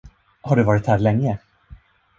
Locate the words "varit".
0.63-0.87